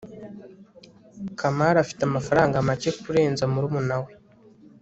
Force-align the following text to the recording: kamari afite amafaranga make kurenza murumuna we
kamari 1.39 1.77
afite 1.83 2.01
amafaranga 2.05 2.65
make 2.67 2.89
kurenza 3.01 3.43
murumuna 3.53 3.95
we 4.03 4.11